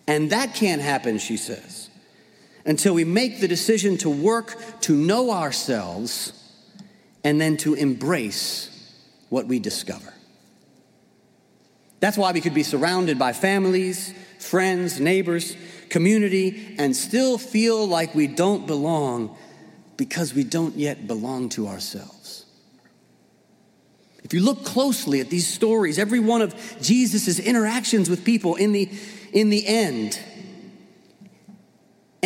And 0.07 0.29
that 0.29 0.55
can't 0.55 0.81
happen, 0.81 1.17
she 1.17 1.35
says, 1.35 1.84
until 2.65 2.93
we 2.93 3.03
make 3.03 3.39
the 3.39 3.47
decision 3.47 3.97
to 3.97 4.09
work 4.09 4.57
to 4.81 4.95
know 4.95 5.31
ourselves 5.31 6.33
and 7.23 7.39
then 7.39 7.57
to 7.57 7.73
embrace 7.73 8.69
what 9.29 9.45
we 9.47 9.59
discover. 9.59 10.13
That's 11.99 12.17
why 12.17 12.31
we 12.31 12.41
could 12.41 12.53
be 12.53 12.63
surrounded 12.63 13.17
by 13.17 13.33
families, 13.33 14.13
friends, 14.39 14.99
neighbors, 14.99 15.55
community, 15.89 16.75
and 16.77 16.95
still 16.95 17.37
feel 17.37 17.87
like 17.87 18.13
we 18.13 18.27
don't 18.27 18.67
belong 18.67 19.35
because 19.97 20.33
we 20.33 20.43
don't 20.43 20.75
yet 20.75 21.07
belong 21.07 21.49
to 21.49 21.67
ourselves. 21.67 22.45
If 24.23 24.33
you 24.33 24.41
look 24.41 24.65
closely 24.65 25.19
at 25.19 25.29
these 25.29 25.47
stories, 25.47 25.99
every 25.99 26.19
one 26.19 26.41
of 26.41 26.55
Jesus' 26.81 27.39
interactions 27.39 28.09
with 28.09 28.25
people 28.25 28.55
in 28.55 28.71
the 28.71 28.89
in 29.31 29.49
the 29.49 29.67
end, 29.67 30.19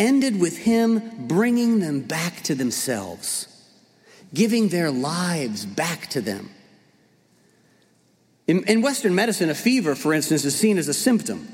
ended 0.00 0.40
with 0.40 0.56
him 0.56 1.28
bringing 1.28 1.78
them 1.78 2.00
back 2.00 2.42
to 2.42 2.54
themselves, 2.54 3.46
giving 4.32 4.68
their 4.68 4.90
lives 4.90 5.66
back 5.66 6.06
to 6.08 6.20
them. 6.20 6.50
In, 8.46 8.64
in, 8.64 8.80
Western 8.80 9.14
medicine, 9.14 9.50
a 9.50 9.54
fever, 9.54 9.94
for 9.94 10.12
instance, 10.12 10.44
is 10.44 10.56
seen 10.56 10.78
as 10.78 10.88
a 10.88 10.94
symptom, 10.94 11.46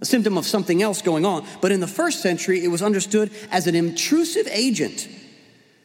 a 0.00 0.04
symptom 0.04 0.36
of 0.36 0.44
something 0.44 0.82
else 0.82 1.00
going 1.00 1.24
on. 1.24 1.46
But 1.62 1.72
in 1.72 1.80
the 1.80 1.86
first 1.86 2.20
century, 2.20 2.62
it 2.62 2.68
was 2.68 2.82
understood 2.82 3.30
as 3.50 3.66
an 3.66 3.74
intrusive 3.74 4.48
agent, 4.50 5.08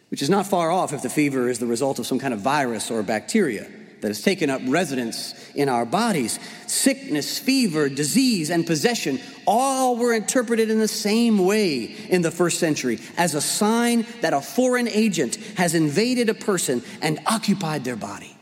which 0.10 0.22
is 0.22 0.30
not 0.30 0.48
far 0.48 0.72
off 0.72 0.92
if 0.92 1.04
the 1.04 1.10
fever 1.10 1.48
is 1.48 1.60
the 1.60 1.68
result 1.68 2.00
of 2.00 2.08
some 2.08 2.20
kind 2.20 2.34
of 2.34 2.42
virus 2.42 2.90
or 2.90 3.04
bacteria 3.04 3.70
that 4.02 4.08
has 4.08 4.22
taken 4.22 4.50
up 4.50 4.62
residence 4.66 5.34
in 5.56 5.70
our 5.70 5.86
bodies. 5.86 6.40
Sickness, 6.68 7.40
fever, 7.40 7.90
disease, 7.90 8.50
and 8.50 8.66
possession 8.66 9.20
all 9.48 9.98
were 9.98 10.14
interpreted 10.14 10.70
in 10.70 10.80
the 10.80 10.88
same 10.88 11.46
way 11.46 11.84
in 11.84 12.22
the 12.22 12.32
first 12.32 12.60
century 12.60 13.00
as 13.18 13.36
a 13.36 13.42
sign 13.42 14.06
that 14.22 14.34
a 14.34 14.42
foreign 14.42 14.88
agent 14.88 15.36
has 15.58 15.74
invaded 15.74 16.30
a 16.30 16.34
person 16.34 16.84
and 17.02 17.20
occupied 17.26 17.84
their 17.84 17.96
body. 17.96 18.36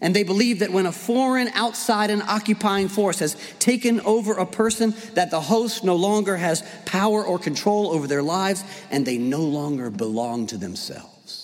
And 0.00 0.14
they 0.14 0.22
believe 0.22 0.58
that 0.58 0.70
when 0.70 0.84
a 0.84 0.92
foreign, 0.92 1.48
outside, 1.54 2.10
and 2.10 2.22
occupying 2.22 2.88
force 2.88 3.20
has 3.20 3.36
taken 3.58 4.00
over 4.02 4.34
a 4.34 4.44
person, 4.44 4.94
that 5.14 5.30
the 5.30 5.40
host 5.40 5.82
no 5.82 5.96
longer 5.96 6.36
has 6.36 6.62
power 6.84 7.24
or 7.24 7.38
control 7.38 7.90
over 7.90 8.06
their 8.06 8.22
lives 8.22 8.62
and 8.90 9.06
they 9.06 9.16
no 9.16 9.40
longer 9.40 9.88
belong 9.90 10.46
to 10.48 10.58
themselves. 10.58 11.43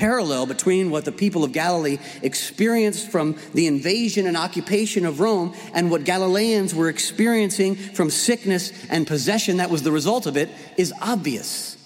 Parallel 0.00 0.46
between 0.46 0.90
what 0.90 1.04
the 1.04 1.12
people 1.12 1.44
of 1.44 1.52
Galilee 1.52 1.98
experienced 2.22 3.10
from 3.10 3.36
the 3.52 3.66
invasion 3.66 4.26
and 4.26 4.34
occupation 4.34 5.04
of 5.04 5.20
Rome 5.20 5.54
and 5.74 5.90
what 5.90 6.04
Galileans 6.04 6.74
were 6.74 6.88
experiencing 6.88 7.74
from 7.74 8.08
sickness 8.08 8.72
and 8.88 9.06
possession 9.06 9.58
that 9.58 9.68
was 9.68 9.82
the 9.82 9.92
result 9.92 10.24
of 10.24 10.38
it 10.38 10.48
is 10.78 10.90
obvious. 11.02 11.76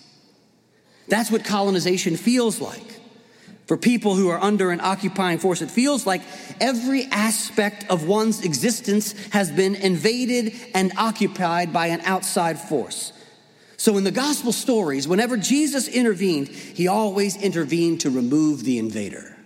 That's 1.09 1.29
what 1.29 1.45
colonization 1.45 2.17
feels 2.17 2.61
like. 2.61 3.01
For 3.67 3.77
people 3.77 4.15
who 4.15 4.29
are 4.29 4.41
under 4.41 4.71
an 4.71 4.81
occupying 4.81 5.39
force, 5.39 5.61
it 5.61 5.69
feels 5.69 6.07
like 6.07 6.23
every 6.61 7.07
aspect 7.07 7.91
of 7.91 8.07
one's 8.07 8.45
existence 8.45 9.17
has 9.31 9.51
been 9.51 9.75
invaded 9.75 10.55
and 10.73 10.93
occupied 10.97 11.73
by 11.73 11.89
an 11.89 12.01
outside 12.03 12.61
force. 12.61 13.13
So, 13.85 13.99
in 13.99 14.05
the 14.05 14.11
gospel 14.11 14.51
stories, 14.51 15.07
whenever 15.07 15.37
Jesus 15.37 15.89
intervened, 15.89 16.49
he 16.49 16.89
always 16.89 17.37
intervened 17.37 18.01
to 18.01 18.09
remove 18.09 18.65
the 18.65 18.79
invader, 18.79 19.37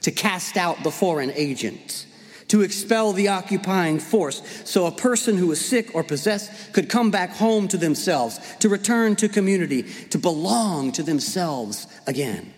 to 0.00 0.10
cast 0.10 0.56
out 0.56 0.82
the 0.82 0.90
foreign 0.90 1.30
agent, 1.30 2.06
to 2.48 2.62
expel 2.62 3.12
the 3.12 3.28
occupying 3.28 4.00
force, 4.00 4.42
so 4.64 4.86
a 4.86 4.90
person 4.90 5.36
who 5.36 5.46
was 5.46 5.64
sick 5.64 5.94
or 5.94 6.02
possessed 6.02 6.72
could 6.72 6.88
come 6.88 7.12
back 7.12 7.30
home 7.30 7.68
to 7.68 7.76
themselves, 7.76 8.40
to 8.58 8.68
return 8.68 9.14
to 9.14 9.28
community, 9.28 9.84
to 10.08 10.18
belong 10.18 10.90
to 10.90 11.04
themselves 11.04 11.86
again. 12.08 12.52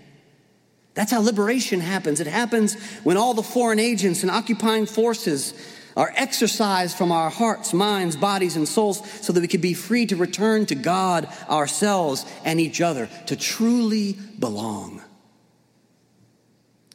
That's 0.94 1.12
how 1.12 1.20
liberation 1.20 1.80
happens. 1.80 2.20
It 2.20 2.26
happens 2.26 2.80
when 3.04 3.18
all 3.18 3.34
the 3.34 3.42
foreign 3.42 3.78
agents 3.78 4.22
and 4.22 4.30
occupying 4.30 4.86
forces 4.86 5.52
are 5.96 6.12
exorcised 6.16 6.96
from 6.96 7.12
our 7.12 7.30
hearts, 7.30 7.72
minds, 7.72 8.16
bodies, 8.16 8.56
and 8.56 8.66
souls 8.66 9.02
so 9.20 9.32
that 9.32 9.40
we 9.40 9.49
can 9.49 9.61
be 9.61 9.75
free 9.75 10.06
to 10.06 10.16
return 10.16 10.66
to 10.66 10.75
God, 10.75 11.28
ourselves, 11.49 12.25
and 12.44 12.61
each 12.61 12.80
other, 12.80 13.08
to 13.26 13.37
truly 13.37 14.16
belong. 14.38 15.02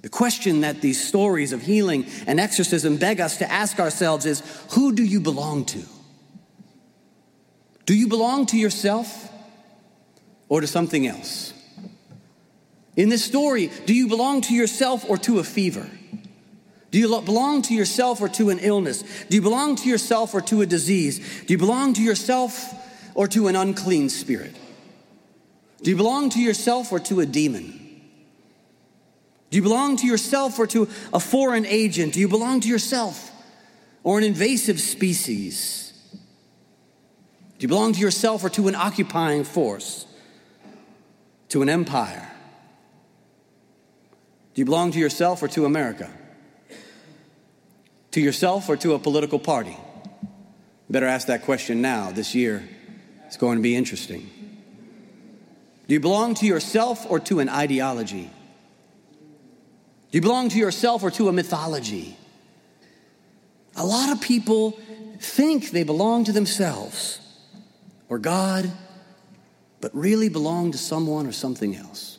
The 0.01 0.09
question 0.09 0.61
that 0.61 0.81
these 0.81 1.05
stories 1.05 1.51
of 1.51 1.61
healing 1.61 2.05
and 2.27 2.39
exorcism 2.39 2.97
beg 2.97 3.19
us 3.19 3.37
to 3.37 3.51
ask 3.51 3.79
ourselves 3.79 4.25
is 4.25 4.41
who 4.71 4.93
do 4.93 5.03
you 5.03 5.19
belong 5.19 5.65
to? 5.65 5.83
Do 7.85 7.95
you 7.95 8.07
belong 8.07 8.45
to 8.47 8.57
yourself 8.57 9.31
or 10.49 10.61
to 10.61 10.67
something 10.67 11.07
else? 11.07 11.53
In 12.95 13.09
this 13.09 13.23
story, 13.23 13.71
do 13.85 13.93
you 13.93 14.07
belong 14.07 14.41
to 14.41 14.53
yourself 14.53 15.07
or 15.09 15.17
to 15.19 15.39
a 15.39 15.43
fever? 15.43 15.89
Do 16.97 17.01
you 17.01 17.21
belong 17.21 17.61
to 17.61 17.75
yourself 17.75 18.21
or 18.21 18.29
to 18.29 18.49
an 18.49 18.57
illness? 18.57 19.03
Do 19.29 19.35
you 19.35 19.41
belong 19.43 19.75
to 19.75 19.87
yourself 19.87 20.33
or 20.33 20.41
to 20.41 20.63
a 20.63 20.65
disease? 20.65 21.19
Do 21.45 21.53
you 21.53 21.57
belong 21.59 21.93
to 21.93 22.01
yourself 22.01 22.73
or 23.13 23.27
to 23.27 23.47
an 23.47 23.55
unclean 23.55 24.09
spirit? 24.09 24.55
Do 25.83 25.91
you 25.91 25.95
belong 25.95 26.31
to 26.31 26.41
yourself 26.41 26.91
or 26.91 26.97
to 27.01 27.19
a 27.19 27.25
demon? 27.27 28.01
Do 29.51 29.57
you 29.57 29.61
belong 29.61 29.97
to 29.97 30.07
yourself 30.07 30.57
or 30.57 30.65
to 30.65 30.89
a 31.13 31.19
foreign 31.19 31.67
agent? 31.67 32.13
Do 32.13 32.19
you 32.19 32.27
belong 32.27 32.61
to 32.61 32.67
yourself 32.67 33.31
or 34.01 34.17
an 34.17 34.23
invasive 34.23 34.79
species? 34.79 35.93
Do 36.11 37.63
you 37.63 37.67
belong 37.67 37.93
to 37.93 37.99
yourself 37.99 38.43
or 38.43 38.49
to 38.49 38.67
an 38.69 38.73
occupying 38.73 39.43
force? 39.43 40.07
To 41.49 41.61
an 41.61 41.69
empire? 41.69 42.27
Do 44.55 44.61
you 44.61 44.65
belong 44.65 44.93
to 44.93 44.99
yourself 44.99 45.43
or 45.43 45.47
to 45.49 45.65
America? 45.65 46.09
To 48.11 48.21
yourself 48.21 48.69
or 48.69 48.77
to 48.77 48.93
a 48.93 48.99
political 48.99 49.39
party? 49.39 49.77
Better 50.89 51.05
ask 51.05 51.27
that 51.27 51.43
question 51.43 51.81
now, 51.81 52.11
this 52.11 52.33
year. 52.33 52.67
It's 53.25 53.37
going 53.37 53.57
to 53.57 53.61
be 53.61 53.75
interesting. 53.75 54.29
Do 55.87 55.93
you 55.93 55.99
belong 55.99 56.33
to 56.35 56.45
yourself 56.45 57.05
or 57.09 57.19
to 57.21 57.39
an 57.39 57.49
ideology? 57.49 58.29
Do 60.11 60.17
you 60.17 60.21
belong 60.21 60.49
to 60.49 60.57
yourself 60.57 61.03
or 61.03 61.11
to 61.11 61.27
a 61.27 61.33
mythology? 61.33 62.17
A 63.75 63.85
lot 63.85 64.11
of 64.11 64.21
people 64.21 64.79
think 65.19 65.71
they 65.71 65.83
belong 65.83 66.23
to 66.25 66.31
themselves 66.31 67.19
or 68.09 68.17
God, 68.17 68.71
but 69.81 69.93
really 69.95 70.29
belong 70.29 70.71
to 70.71 70.77
someone 70.77 71.27
or 71.27 71.31
something 71.31 71.75
else. 71.75 72.16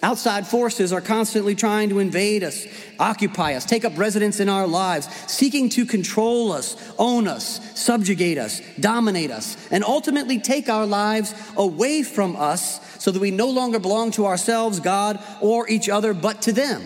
Outside 0.00 0.46
forces 0.46 0.92
are 0.92 1.00
constantly 1.00 1.56
trying 1.56 1.88
to 1.88 1.98
invade 1.98 2.44
us, 2.44 2.66
occupy 3.00 3.54
us, 3.54 3.64
take 3.64 3.84
up 3.84 3.98
residence 3.98 4.38
in 4.38 4.48
our 4.48 4.66
lives, 4.66 5.08
seeking 5.26 5.68
to 5.70 5.84
control 5.84 6.52
us, 6.52 6.76
own 6.98 7.26
us, 7.26 7.60
subjugate 7.76 8.38
us, 8.38 8.62
dominate 8.78 9.32
us, 9.32 9.56
and 9.72 9.82
ultimately 9.82 10.38
take 10.38 10.68
our 10.68 10.86
lives 10.86 11.34
away 11.56 12.04
from 12.04 12.36
us 12.36 13.02
so 13.02 13.10
that 13.10 13.18
we 13.18 13.32
no 13.32 13.50
longer 13.50 13.80
belong 13.80 14.12
to 14.12 14.26
ourselves, 14.26 14.78
God, 14.78 15.18
or 15.40 15.68
each 15.68 15.88
other, 15.88 16.14
but 16.14 16.42
to 16.42 16.52
them. 16.52 16.80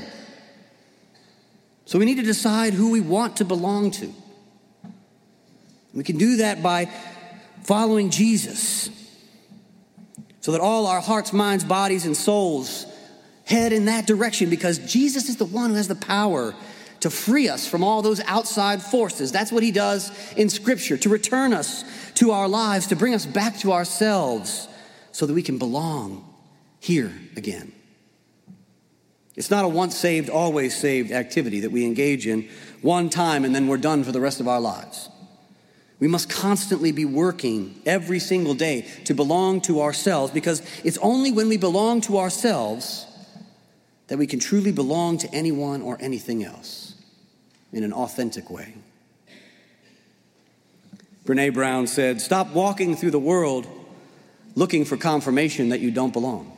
So 1.84 1.98
we 1.98 2.06
need 2.06 2.16
to 2.16 2.22
decide 2.22 2.72
who 2.72 2.90
we 2.90 3.00
want 3.00 3.36
to 3.36 3.44
belong 3.44 3.90
to. 3.90 4.10
We 5.92 6.02
can 6.02 6.16
do 6.16 6.36
that 6.36 6.62
by 6.62 6.90
following 7.64 8.08
Jesus 8.08 8.88
so 10.40 10.52
that 10.52 10.62
all 10.62 10.86
our 10.86 11.02
hearts, 11.02 11.34
minds, 11.34 11.62
bodies, 11.62 12.06
and 12.06 12.16
souls 12.16 12.86
head 13.52 13.72
in 13.72 13.84
that 13.84 14.06
direction 14.06 14.48
because 14.48 14.78
Jesus 14.78 15.28
is 15.28 15.36
the 15.36 15.44
one 15.44 15.70
who 15.70 15.76
has 15.76 15.86
the 15.86 15.94
power 15.94 16.54
to 17.00 17.10
free 17.10 17.48
us 17.48 17.66
from 17.66 17.84
all 17.84 18.00
those 18.00 18.20
outside 18.20 18.80
forces. 18.82 19.30
That's 19.30 19.52
what 19.52 19.62
he 19.62 19.70
does 19.70 20.10
in 20.34 20.48
Scripture, 20.48 20.96
to 20.96 21.08
return 21.10 21.52
us 21.52 21.84
to 22.14 22.30
our 22.30 22.48
lives, 22.48 22.86
to 22.86 22.96
bring 22.96 23.14
us 23.14 23.26
back 23.26 23.58
to 23.58 23.72
ourselves 23.72 24.68
so 25.10 25.26
that 25.26 25.34
we 25.34 25.42
can 25.42 25.58
belong 25.58 26.24
here 26.80 27.12
again. 27.36 27.72
It's 29.36 29.50
not 29.50 29.66
a 29.66 29.68
once 29.68 29.96
saved, 29.96 30.30
always 30.30 30.74
saved 30.74 31.12
activity 31.12 31.60
that 31.60 31.72
we 31.72 31.84
engage 31.84 32.26
in 32.26 32.48
one 32.80 33.10
time 33.10 33.44
and 33.44 33.54
then 33.54 33.66
we're 33.66 33.76
done 33.76 34.02
for 34.02 34.12
the 34.12 34.20
rest 34.20 34.40
of 34.40 34.48
our 34.48 34.60
lives. 34.60 35.10
We 36.00 36.08
must 36.08 36.30
constantly 36.30 36.90
be 36.90 37.04
working 37.04 37.80
every 37.84 38.18
single 38.18 38.54
day 38.54 38.88
to 39.04 39.14
belong 39.14 39.60
to 39.62 39.82
ourselves 39.82 40.32
because 40.32 40.62
it's 40.84 40.98
only 40.98 41.32
when 41.32 41.48
we 41.48 41.58
belong 41.58 42.00
to 42.02 42.18
ourselves 42.18 43.06
that 44.12 44.18
we 44.18 44.26
can 44.26 44.38
truly 44.38 44.72
belong 44.72 45.16
to 45.16 45.34
anyone 45.34 45.80
or 45.80 45.96
anything 45.98 46.44
else 46.44 46.92
in 47.72 47.82
an 47.82 47.94
authentic 47.94 48.50
way. 48.50 48.74
Brené 51.24 51.54
Brown 51.54 51.86
said, 51.86 52.20
Stop 52.20 52.50
walking 52.50 52.94
through 52.94 53.12
the 53.12 53.18
world 53.18 53.66
looking 54.54 54.84
for 54.84 54.98
confirmation 54.98 55.70
that 55.70 55.80
you 55.80 55.90
don't 55.90 56.12
belong. 56.12 56.52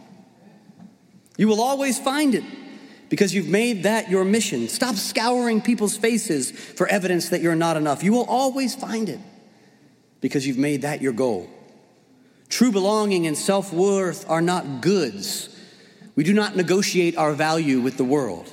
You 1.36 1.46
will 1.46 1.60
always 1.60 1.96
find 1.96 2.34
it 2.34 2.42
because 3.08 3.32
you've 3.32 3.46
made 3.46 3.84
that 3.84 4.10
your 4.10 4.24
mission. 4.24 4.66
Stop 4.66 4.96
scouring 4.96 5.60
people's 5.60 5.96
faces 5.96 6.50
for 6.50 6.88
evidence 6.88 7.28
that 7.28 7.40
you're 7.40 7.54
not 7.54 7.76
enough. 7.76 8.02
You 8.02 8.14
will 8.14 8.24
always 8.24 8.74
find 8.74 9.08
it 9.08 9.20
because 10.20 10.44
you've 10.44 10.58
made 10.58 10.82
that 10.82 11.00
your 11.00 11.12
goal. 11.12 11.48
True 12.48 12.72
belonging 12.72 13.28
and 13.28 13.38
self 13.38 13.72
worth 13.72 14.28
are 14.28 14.42
not 14.42 14.80
goods 14.80 15.53
we 16.16 16.24
do 16.24 16.32
not 16.32 16.56
negotiate 16.56 17.16
our 17.16 17.32
value 17.32 17.80
with 17.80 17.96
the 17.96 18.04
world. 18.04 18.52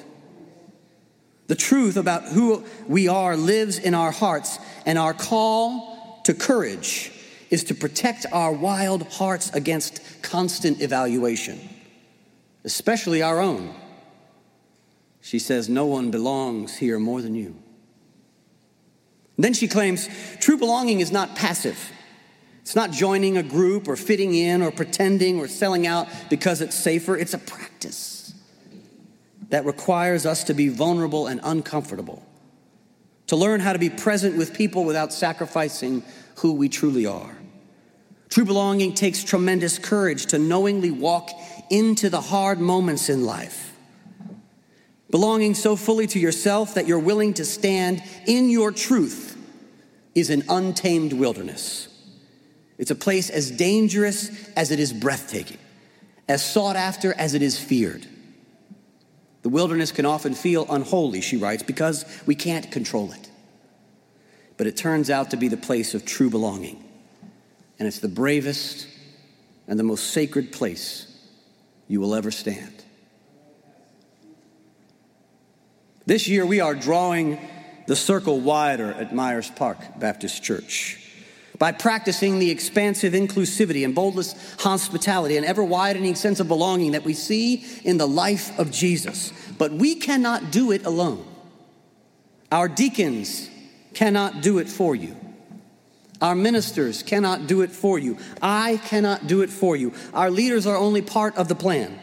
The 1.48 1.56
truth 1.56 1.98
about 1.98 2.24
who 2.24 2.64
we 2.88 3.08
are 3.08 3.36
lives 3.36 3.78
in 3.78 3.94
our 3.94 4.12
hearts, 4.12 4.58
and 4.86 4.98
our 4.98 5.14
call 5.14 6.22
to 6.24 6.34
courage 6.34 7.12
is 7.50 7.66
to 7.66 7.76
protect 7.76 8.26
our 8.32 8.54
wild 8.54 9.04
hearts 9.14 9.50
against 9.52 10.02
constant 10.22 10.82
evaluation, 10.82 11.60
especially 12.64 13.22
our 13.22 13.40
own. 13.40 13.76
She 15.20 15.40
says, 15.40 15.70
No 15.70 15.86
one 15.86 16.10
belongs 16.10 16.78
here 16.78 16.98
more 16.98 17.22
than 17.22 17.36
you. 17.36 17.56
Then 19.38 19.54
she 19.54 19.68
claims 19.68 20.08
true 20.40 20.58
belonging 20.58 21.00
is 21.00 21.12
not 21.12 21.36
passive. 21.36 21.92
It's 22.72 22.76
not 22.78 22.92
joining 22.92 23.36
a 23.36 23.44
group 23.44 23.90
or 23.90 23.98
fitting 23.98 24.34
in 24.34 24.62
or 24.62 24.72
pretending 24.72 25.42
or 25.42 25.50
selling 25.50 25.86
out 25.86 26.08
because 26.30 26.62
it's 26.62 26.74
safer. 26.74 27.18
It's 27.18 27.34
a 27.34 27.38
practice 27.38 28.34
that 29.50 29.66
requires 29.66 30.26
us 30.26 30.46
to 30.46 30.54
be 30.54 30.70
vulnerable 30.70 31.28
and 31.28 31.42
uncomfortable, 31.44 32.26
to 33.28 33.36
learn 33.36 33.60
how 33.60 33.74
to 33.74 33.78
be 33.78 33.90
present 33.90 34.38
with 34.38 34.54
people 34.54 34.86
without 34.86 35.12
sacrificing 35.12 36.02
who 36.38 36.54
we 36.54 36.70
truly 36.70 37.06
are. 37.06 37.36
True 38.30 38.46
belonging 38.46 38.94
takes 38.94 39.22
tremendous 39.22 39.78
courage 39.78 40.28
to 40.28 40.40
knowingly 40.40 40.92
walk 40.92 41.30
into 41.70 42.10
the 42.10 42.22
hard 42.22 42.62
moments 42.62 43.10
in 43.10 43.26
life. 43.26 43.76
Belonging 45.10 45.56
so 45.56 45.76
fully 45.76 46.08
to 46.08 46.20
yourself 46.20 46.76
that 46.76 46.88
you're 46.88 47.00
willing 47.00 47.34
to 47.34 47.44
stand 47.44 48.02
in 48.28 48.50
your 48.50 48.72
truth 48.72 49.38
is 50.16 50.30
an 50.30 50.46
untamed 50.48 51.12
wilderness. 51.12 51.90
It's 52.82 52.90
a 52.90 52.96
place 52.96 53.30
as 53.30 53.52
dangerous 53.52 54.32
as 54.56 54.72
it 54.72 54.80
is 54.80 54.92
breathtaking, 54.92 55.60
as 56.28 56.44
sought 56.44 56.76
after 56.76 57.14
as 57.14 57.36
it 57.36 57.44
is 57.44 57.60
feared. 57.60 58.08
The 59.44 59.50
wilderness 59.50 59.92
can 59.92 60.08
often 60.08 60.34
feel 60.34 60.66
unholy, 60.68 61.22
she 61.22 61.38
writes, 61.38 61.62
because 61.62 62.06
we 62.26 62.34
can't 62.34 62.72
control 62.72 63.12
it. 63.12 63.30
But 64.58 64.66
it 64.66 64.78
turns 64.78 65.12
out 65.12 65.30
to 65.30 65.38
be 65.38 65.48
the 65.48 65.58
place 65.58 65.94
of 65.94 66.06
true 66.06 66.32
belonging. 66.32 66.84
And 67.78 67.88
it's 67.88 68.00
the 68.00 68.08
bravest 68.08 68.88
and 69.68 69.78
the 69.78 69.84
most 69.84 70.08
sacred 70.08 70.52
place 70.52 71.06
you 71.88 72.02
will 72.02 72.16
ever 72.16 72.32
stand. 72.32 72.84
This 76.08 76.28
year, 76.28 76.48
we 76.48 76.62
are 76.62 76.74
drawing 76.74 77.38
the 77.86 77.96
circle 77.96 78.40
wider 78.40 78.92
at 78.92 79.14
Myers 79.14 79.52
Park 79.52 79.78
Baptist 80.00 80.42
Church 80.42 81.01
by 81.62 81.72
practicing 81.72 82.40
the 82.40 82.50
expansive 82.50 83.14
inclusivity 83.14 83.86
and 83.86 83.94
boldness 83.94 84.34
hospitality 84.62 85.38
and 85.38 85.46
ever 85.46 85.64
widening 85.64 86.16
sense 86.16 86.40
of 86.40 86.48
belonging 86.48 86.94
that 86.94 87.04
we 87.04 87.14
see 87.14 87.64
in 87.84 88.00
the 88.00 88.08
life 88.08 88.58
of 88.58 88.72
Jesus. 88.72 89.32
But 89.60 89.72
we 89.72 89.94
cannot 89.94 90.50
do 90.50 90.72
it 90.72 90.88
alone. 90.88 91.24
Our 92.52 92.68
deacons 92.68 93.48
cannot 93.94 94.42
do 94.42 94.58
it 94.58 94.68
for 94.70 94.96
you. 94.96 95.16
Our 96.20 96.34
ministers 96.34 97.04
cannot 97.04 97.46
do 97.46 97.62
it 97.62 97.70
for 97.70 98.00
you. 98.00 98.18
I 98.42 98.78
cannot 98.86 99.28
do 99.28 99.44
it 99.44 99.52
for 99.52 99.76
you. 99.76 99.94
Our 100.16 100.32
leaders 100.32 100.66
are 100.66 100.76
only 100.76 101.04
part 101.04 101.38
of 101.38 101.48
the 101.48 101.54
plan. 101.54 102.00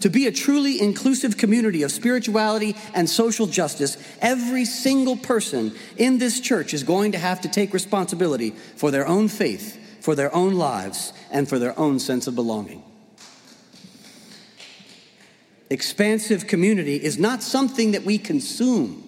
To 0.00 0.10
be 0.10 0.26
a 0.26 0.32
truly 0.32 0.80
inclusive 0.80 1.36
community 1.36 1.82
of 1.82 1.92
spirituality 1.92 2.76
and 2.94 3.08
social 3.08 3.46
justice, 3.46 3.96
every 4.20 4.64
single 4.64 5.16
person 5.16 5.74
in 5.96 6.18
this 6.18 6.40
church 6.40 6.74
is 6.74 6.82
going 6.82 7.12
to 7.12 7.18
have 7.18 7.40
to 7.42 7.48
take 7.48 7.72
responsibility 7.72 8.50
for 8.50 8.90
their 8.90 9.06
own 9.06 9.28
faith, 9.28 9.78
for 10.00 10.14
their 10.14 10.34
own 10.34 10.54
lives, 10.54 11.12
and 11.30 11.48
for 11.48 11.58
their 11.58 11.78
own 11.78 11.98
sense 11.98 12.26
of 12.26 12.34
belonging. 12.34 12.82
Expansive 15.70 16.46
community 16.46 16.96
is 16.96 17.18
not 17.18 17.42
something 17.42 17.92
that 17.92 18.04
we 18.04 18.18
consume 18.18 19.02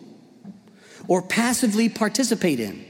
or 1.08 1.22
passively 1.22 1.88
participate 1.88 2.58
in. 2.58 2.84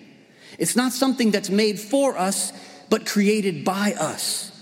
It's 0.59 0.77
not 0.77 0.93
something 0.93 1.31
that's 1.31 1.51
made 1.51 1.79
for 1.79 2.17
us, 2.17 2.53
but 2.89 3.05
created 3.05 3.65
by 3.65 3.95
us 3.95 4.53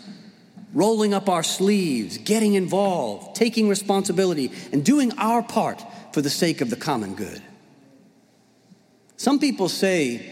rolling 0.75 1.15
up 1.15 1.29
our 1.29 1.45
sleeves, 1.45 2.19
getting 2.19 2.55
involved, 2.55 3.37
taking 3.37 3.69
responsibility, 3.69 4.51
and 4.73 4.85
doing 4.85 5.13
our 5.19 5.43
part 5.43 5.83
for 6.13 6.21
the 6.21 6.29
sake 6.29 6.61
of 6.61 6.69
the 6.69 6.77
common 6.77 7.15
good. 7.15 7.41
Some 9.17 9.39
people 9.39 9.69
say 9.69 10.31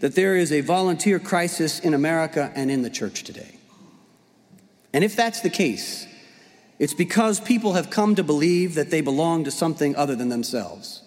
that 0.00 0.14
there 0.14 0.34
is 0.34 0.50
a 0.50 0.62
volunteer 0.62 1.20
crisis 1.20 1.78
in 1.78 1.94
America 1.94 2.50
and 2.56 2.70
in 2.70 2.82
the 2.82 2.90
church 2.90 3.22
today. 3.22 3.58
And 4.92 5.04
if 5.04 5.14
that's 5.14 5.42
the 5.42 5.50
case, 5.50 6.06
it's 6.78 6.94
because 6.94 7.38
people 7.38 7.74
have 7.74 7.90
come 7.90 8.14
to 8.16 8.24
believe 8.24 8.74
that 8.74 8.90
they 8.90 9.02
belong 9.02 9.44
to 9.44 9.50
something 9.50 9.94
other 9.94 10.16
than 10.16 10.30
themselves. 10.30 11.02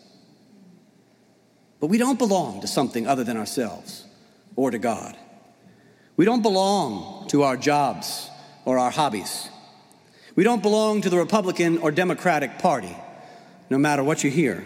But 1.79 1.87
we 1.87 1.97
don't 1.97 2.17
belong 2.17 2.61
to 2.61 2.67
something 2.67 3.05
other 3.05 3.23
than 3.23 3.35
ourselves 3.35 4.05
or 4.55 4.71
to 4.71 4.77
God. 4.77 5.17
We 6.15 6.23
don't 6.23 6.41
belong 6.41 7.27
to 7.27 7.43
our 7.43 7.57
jobs 7.57 8.29
or 8.65 8.77
our 8.77 8.91
hobbies. 8.91 9.49
We 10.35 10.43
don't 10.43 10.61
belong 10.61 11.01
to 11.01 11.09
the 11.09 11.17
Republican 11.17 11.77
or 11.77 11.91
Democratic 11.91 12.59
Party, 12.59 12.95
no 13.69 13.77
matter 13.77 14.03
what 14.03 14.23
you 14.23 14.29
hear. 14.29 14.65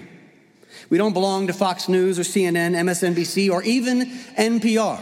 We 0.89 0.97
don't 0.97 1.13
belong 1.13 1.47
to 1.47 1.53
Fox 1.53 1.87
News 1.87 2.17
or 2.17 2.23
CNN, 2.23 2.73
MSNBC, 2.75 3.51
or 3.51 3.61
even 3.63 4.01
NPR. 4.37 4.99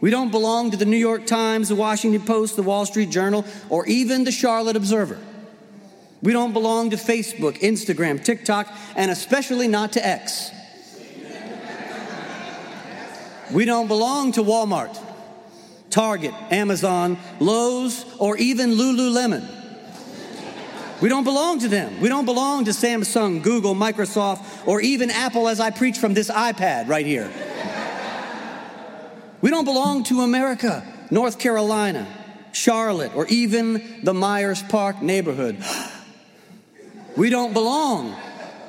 We 0.00 0.10
don't 0.10 0.30
belong 0.30 0.70
to 0.70 0.76
the 0.76 0.86
New 0.86 0.96
York 0.96 1.26
Times, 1.26 1.68
the 1.68 1.74
Washington 1.74 2.22
Post, 2.22 2.56
the 2.56 2.62
Wall 2.62 2.86
Street 2.86 3.10
Journal, 3.10 3.44
or 3.68 3.86
even 3.86 4.24
the 4.24 4.32
Charlotte 4.32 4.76
Observer. 4.76 5.18
We 6.22 6.32
don't 6.32 6.52
belong 6.52 6.90
to 6.90 6.96
Facebook, 6.96 7.60
Instagram, 7.60 8.22
TikTok, 8.22 8.68
and 8.96 9.10
especially 9.10 9.68
not 9.68 9.92
to 9.92 10.06
X. 10.06 10.50
We 13.52 13.64
don't 13.64 13.88
belong 13.88 14.32
to 14.32 14.42
Walmart, 14.42 14.96
Target, 15.90 16.32
Amazon, 16.50 17.18
Lowe's, 17.38 18.04
or 18.18 18.36
even 18.36 18.72
Lululemon. 18.72 19.46
We 21.00 21.08
don't 21.08 21.24
belong 21.24 21.60
to 21.60 21.68
them. 21.68 22.00
We 22.00 22.08
don't 22.08 22.26
belong 22.26 22.66
to 22.66 22.72
Samsung, 22.72 23.42
Google, 23.42 23.74
Microsoft, 23.74 24.66
or 24.66 24.80
even 24.80 25.10
Apple 25.10 25.48
as 25.48 25.58
I 25.58 25.70
preach 25.70 25.98
from 25.98 26.14
this 26.14 26.30
iPad 26.30 26.88
right 26.88 27.06
here. 27.06 27.30
We 29.40 29.48
don't 29.48 29.64
belong 29.64 30.04
to 30.04 30.20
America, 30.20 30.84
North 31.10 31.38
Carolina, 31.38 32.06
Charlotte, 32.52 33.16
or 33.16 33.26
even 33.28 34.04
the 34.04 34.12
Myers 34.12 34.62
Park 34.62 35.02
neighborhood. 35.02 35.56
We 37.16 37.28
don't 37.28 37.52
belong 37.52 38.14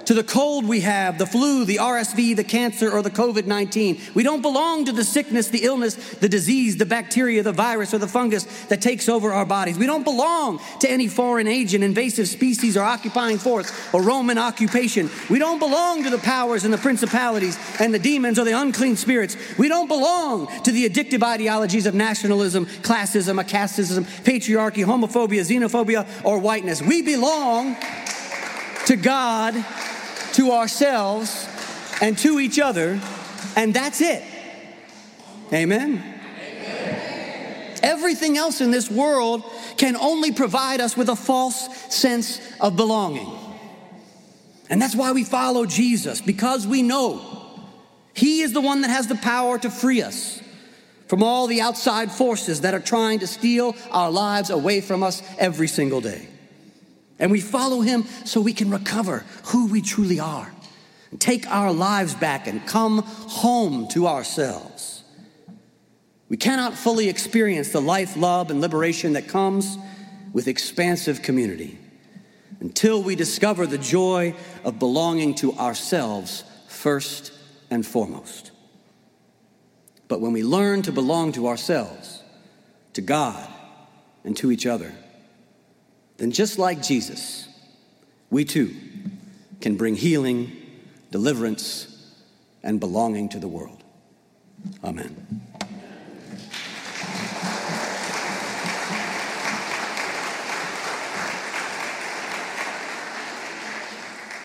to 0.05 0.13
the 0.13 0.23
cold 0.23 0.65
we 0.65 0.81
have, 0.81 1.17
the 1.17 1.25
flu, 1.25 1.65
the 1.65 1.77
RSV, 1.77 2.35
the 2.35 2.43
cancer, 2.43 2.91
or 2.91 3.01
the 3.01 3.09
COVID 3.09 3.45
19. 3.45 3.99
We 4.13 4.23
don't 4.23 4.41
belong 4.41 4.85
to 4.85 4.91
the 4.91 5.03
sickness, 5.03 5.49
the 5.49 5.63
illness, 5.63 5.95
the 5.95 6.29
disease, 6.29 6.77
the 6.77 6.85
bacteria, 6.85 7.43
the 7.43 7.51
virus, 7.51 7.93
or 7.93 7.97
the 7.97 8.07
fungus 8.07 8.43
that 8.65 8.81
takes 8.81 9.09
over 9.09 9.31
our 9.31 9.45
bodies. 9.45 9.77
We 9.77 9.85
don't 9.85 10.03
belong 10.03 10.59
to 10.79 10.89
any 10.89 11.07
foreign 11.07 11.47
agent, 11.47 11.83
invasive 11.83 12.27
species, 12.27 12.77
or 12.77 12.83
occupying 12.83 13.37
force, 13.37 13.71
or 13.93 14.01
Roman 14.01 14.37
occupation. 14.37 15.09
We 15.29 15.39
don't 15.39 15.59
belong 15.59 16.03
to 16.03 16.09
the 16.09 16.17
powers 16.17 16.63
and 16.63 16.73
the 16.73 16.77
principalities 16.77 17.57
and 17.79 17.93
the 17.93 17.99
demons 17.99 18.39
or 18.39 18.45
the 18.45 18.59
unclean 18.59 18.95
spirits. 18.95 19.37
We 19.57 19.67
don't 19.67 19.87
belong 19.87 20.47
to 20.63 20.71
the 20.71 20.87
addictive 20.87 21.23
ideologies 21.23 21.85
of 21.85 21.93
nationalism, 21.93 22.65
classism, 22.65 23.41
casteism, 23.43 24.03
patriarchy, 24.23 24.85
homophobia, 24.85 25.41
xenophobia, 25.41 26.07
or 26.23 26.39
whiteness. 26.39 26.81
We 26.81 27.01
belong 27.01 27.75
to 28.85 28.95
God 28.95 29.53
to 30.33 30.51
ourselves 30.51 31.47
and 32.01 32.17
to 32.19 32.39
each 32.39 32.59
other, 32.59 32.99
and 33.55 33.73
that's 33.73 34.01
it. 34.01 34.23
Amen. 35.53 36.03
Amen. 36.03 37.77
Everything 37.83 38.37
else 38.37 38.61
in 38.61 38.71
this 38.71 38.89
world 38.89 39.43
can 39.77 39.95
only 39.95 40.31
provide 40.31 40.79
us 40.79 40.95
with 40.95 41.09
a 41.09 41.15
false 41.15 41.93
sense 41.93 42.39
of 42.59 42.75
belonging. 42.75 43.29
And 44.69 44.81
that's 44.81 44.95
why 44.95 45.11
we 45.11 45.23
follow 45.23 45.65
Jesus, 45.65 46.21
because 46.21 46.65
we 46.65 46.81
know 46.81 47.21
He 48.13 48.41
is 48.41 48.53
the 48.53 48.61
one 48.61 48.81
that 48.81 48.89
has 48.89 49.07
the 49.07 49.15
power 49.15 49.57
to 49.59 49.69
free 49.69 50.01
us 50.01 50.41
from 51.07 51.23
all 51.23 51.47
the 51.47 51.59
outside 51.59 52.09
forces 52.09 52.61
that 52.61 52.73
are 52.73 52.79
trying 52.79 53.19
to 53.19 53.27
steal 53.27 53.75
our 53.91 54.09
lives 54.09 54.49
away 54.49 54.79
from 54.79 55.03
us 55.03 55.21
every 55.37 55.67
single 55.67 55.99
day. 55.99 56.27
And 57.21 57.31
we 57.31 57.39
follow 57.39 57.81
him 57.81 58.03
so 58.25 58.41
we 58.41 58.51
can 58.51 58.71
recover 58.71 59.23
who 59.45 59.67
we 59.67 59.81
truly 59.81 60.19
are, 60.19 60.51
take 61.19 61.47
our 61.47 61.71
lives 61.71 62.15
back, 62.15 62.47
and 62.47 62.65
come 62.65 63.03
home 63.03 63.87
to 63.89 64.07
ourselves. 64.07 65.03
We 66.27 66.37
cannot 66.37 66.73
fully 66.73 67.09
experience 67.09 67.69
the 67.69 67.79
life, 67.79 68.17
love, 68.17 68.49
and 68.49 68.59
liberation 68.59 69.13
that 69.13 69.27
comes 69.27 69.77
with 70.33 70.47
expansive 70.47 71.21
community 71.21 71.77
until 72.59 73.03
we 73.03 73.15
discover 73.15 73.67
the 73.67 73.77
joy 73.77 74.33
of 74.63 74.79
belonging 74.79 75.35
to 75.35 75.53
ourselves 75.53 76.43
first 76.67 77.33
and 77.69 77.85
foremost. 77.85 78.51
But 80.07 80.21
when 80.21 80.33
we 80.33 80.43
learn 80.43 80.81
to 80.83 80.91
belong 80.91 81.33
to 81.33 81.47
ourselves, 81.47 82.23
to 82.93 83.01
God, 83.01 83.47
and 84.23 84.35
to 84.37 84.51
each 84.51 84.65
other, 84.65 84.93
then 86.21 86.31
just 86.31 86.59
like 86.59 86.83
Jesus, 86.83 87.47
we 88.29 88.45
too 88.45 88.75
can 89.59 89.75
bring 89.75 89.95
healing, 89.95 90.51
deliverance, 91.09 91.87
and 92.61 92.79
belonging 92.79 93.27
to 93.29 93.39
the 93.39 93.47
world. 93.47 93.83
Amen. 94.83 95.41